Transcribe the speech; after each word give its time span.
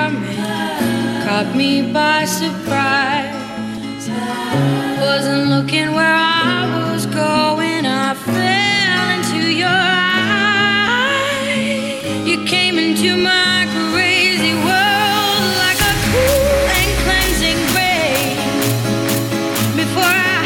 coming. 0.00 0.36
Caught 1.24 1.54
me 1.54 1.92
by 1.92 2.24
surprise. 2.24 3.34
Wasn't 5.00 5.48
looking 5.54 5.88
where 5.98 6.16
I 6.16 6.90
was 6.92 7.06
going. 7.06 7.84
I 7.86 8.14
fell 8.14 9.06
into 9.16 9.40
your 9.62 9.80
eyes. 10.48 12.04
You 12.28 12.36
came 12.44 12.76
into 12.84 13.10
my 13.16 13.56
crazy 13.92 14.54
world 14.66 15.42
like 15.64 15.80
a 15.92 15.94
cool 16.08 16.58
and 16.78 16.90
cleansing 17.04 17.60
rain. 17.78 18.36
Before 19.80 20.16
I, 20.40 20.42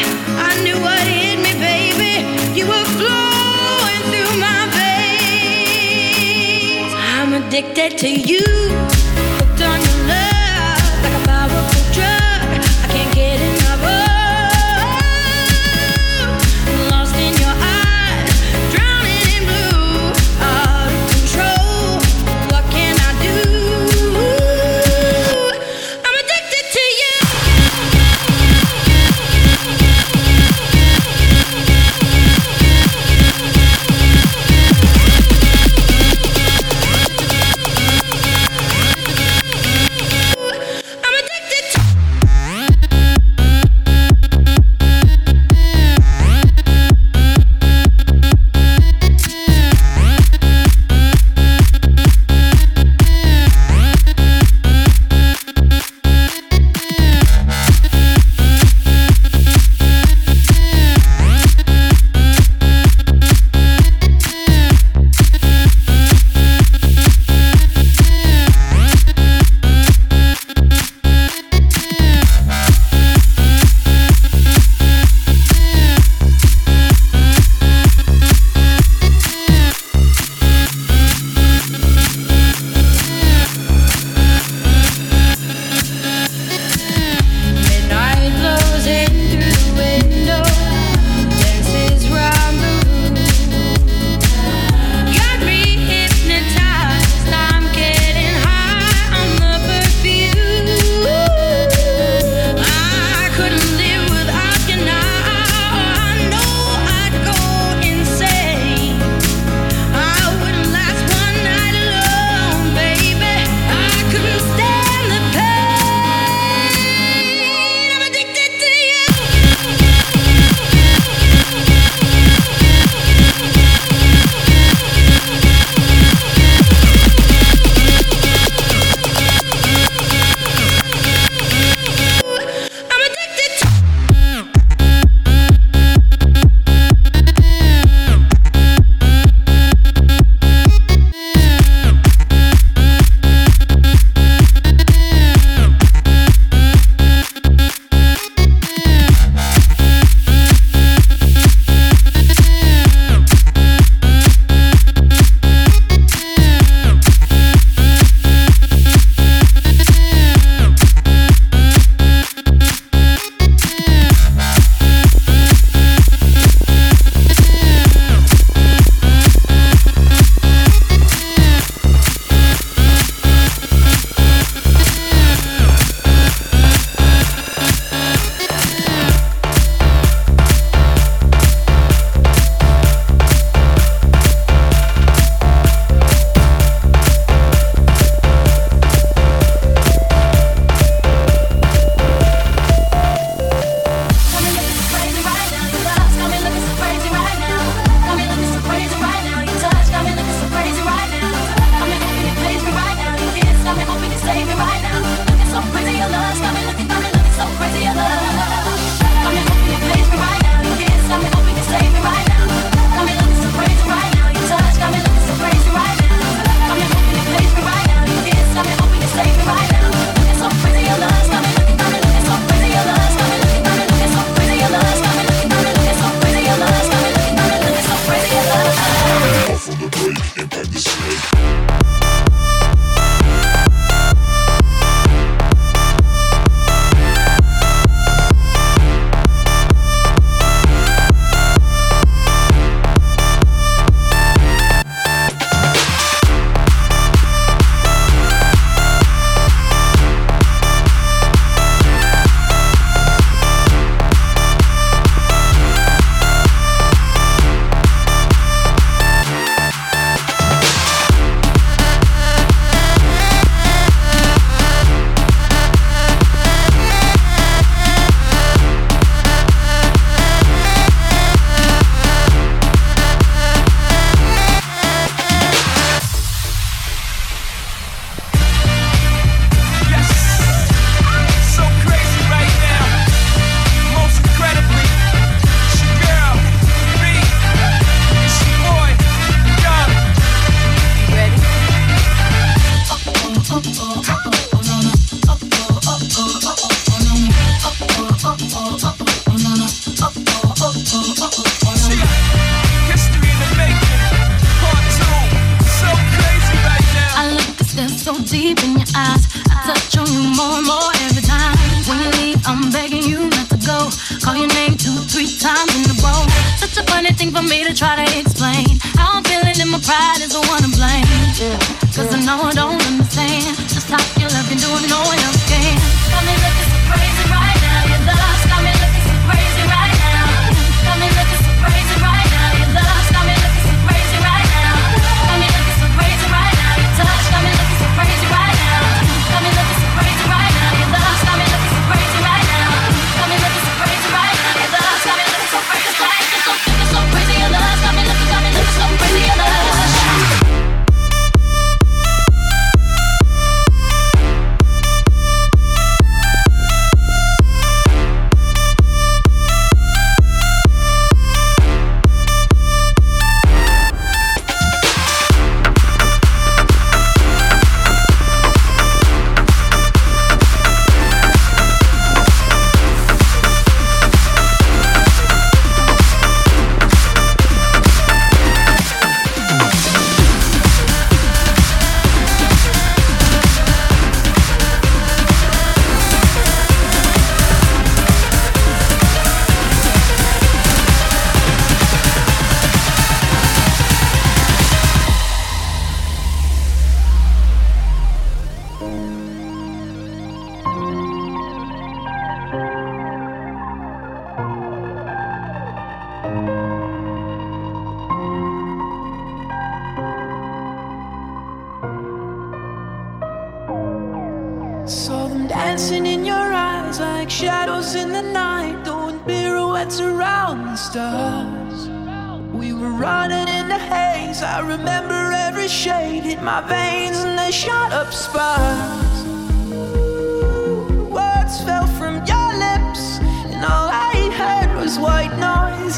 I 0.49 0.51
knew 0.65 0.79
what 0.87 1.05
hit 1.19 1.39
me, 1.47 1.53
baby, 1.71 2.15
you 2.59 2.65
were 2.73 2.89
flowing 2.99 4.03
through 4.11 4.35
my 4.49 4.63
veins. 4.79 6.93
I'm 7.17 7.31
addicted 7.41 7.93
to 8.03 8.09
you, 8.31 8.47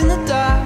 in 0.00 0.08
the 0.08 0.22
dark. 0.26 0.64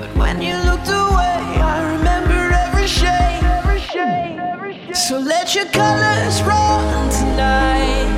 But 0.00 0.16
when 0.16 0.40
you 0.40 0.56
looked 0.68 0.88
away, 0.88 1.38
I 1.72 1.76
remembered 1.94 2.52
every 2.64 2.86
shade. 2.86 3.42
Every 3.42 3.80
shade, 3.80 4.38
every 4.38 4.74
shade. 4.74 4.96
So 4.96 5.18
let 5.18 5.54
your 5.54 5.66
colors 5.66 6.42
run 6.42 7.10
tonight. 7.10 8.08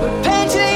We're 0.00 0.22
painting. 0.22 0.71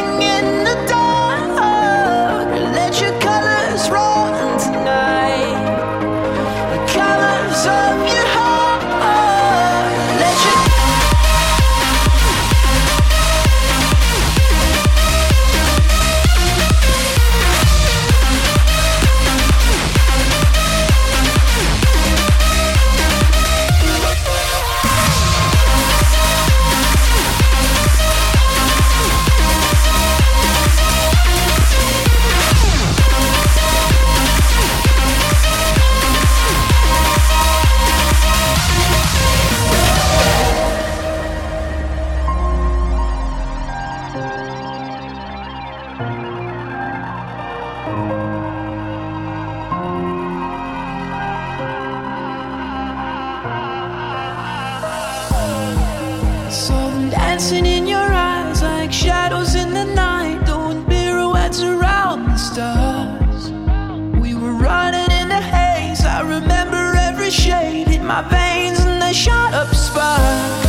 my 68.07 68.23
veins 68.23 68.79
and 68.81 69.03
they 69.03 69.13
shot 69.13 69.53
up 69.53 69.75
sparks. 69.75 70.66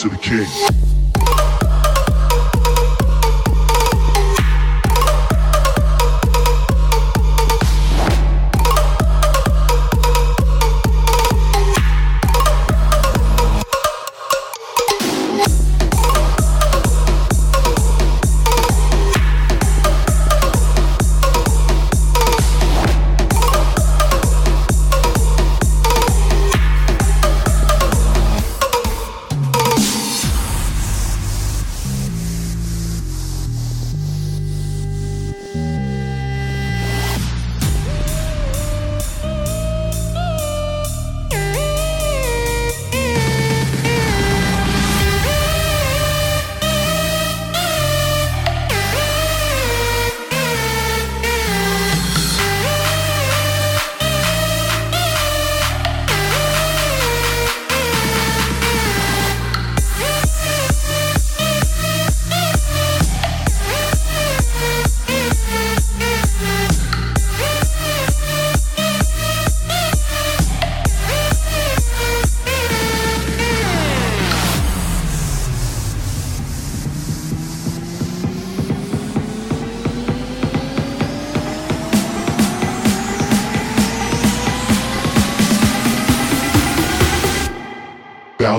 To 0.00 0.08
the 0.08 0.16
king. 0.16 0.79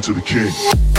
To 0.01 0.13
the 0.13 0.21
king. 0.21 0.90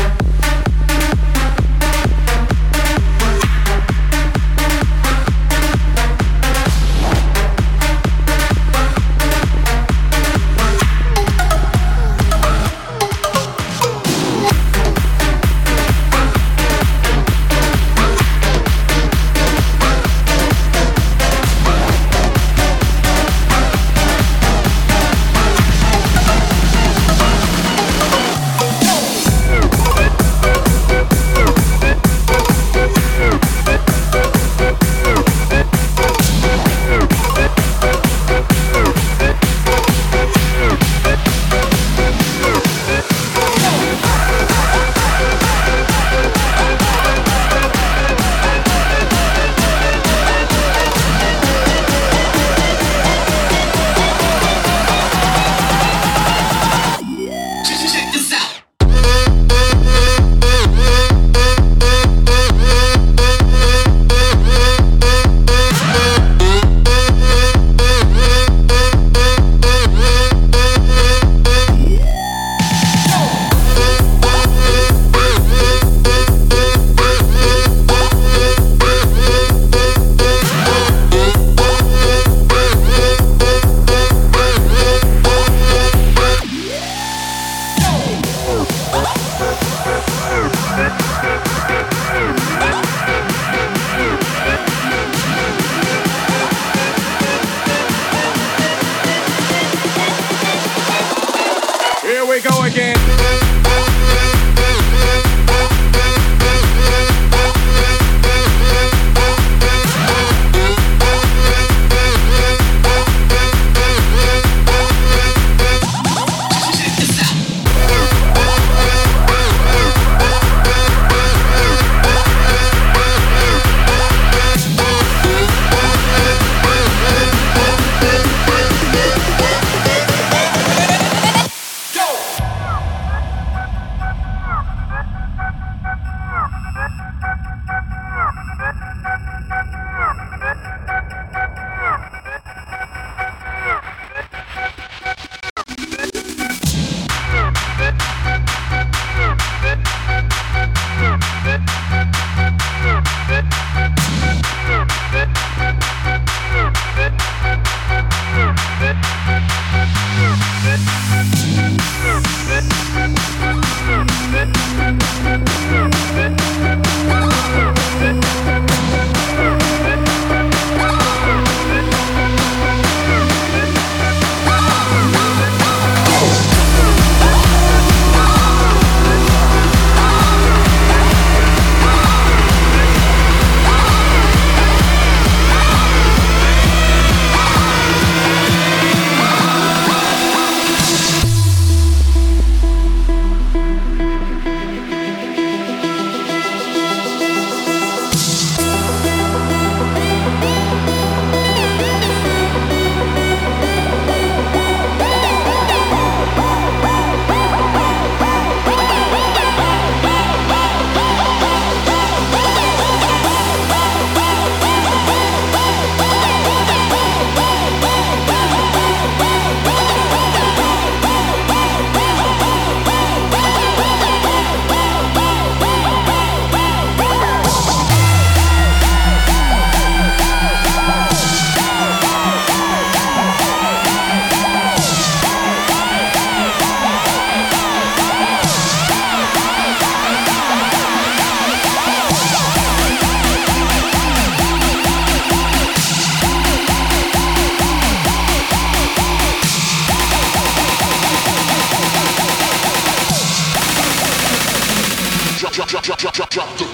drop, 255.83 255.99
drop, 255.99 256.15
drop, 256.15 256.31
drop 256.31 256.59
the 256.59 256.72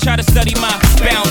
try 0.00 0.16
to 0.16 0.22
study 0.22 0.54
my 0.60 0.80
bounce. 0.98 1.29